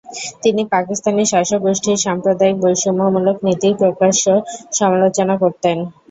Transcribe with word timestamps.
তিনি 0.43 0.61
পাকিস্তানি 0.73 1.23
শাসকগোষ্ঠীর 1.25 2.03
সাম্প্রদায়িক 2.05 2.55
বৈষম্যমূলক 2.63 3.37
নীতির 3.45 3.73
প্রকাশ্য 3.81 4.23
সমালোচনা 4.77 5.35
করতেন। 5.43 5.77